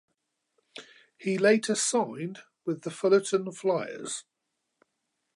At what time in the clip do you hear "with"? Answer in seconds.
2.65-2.81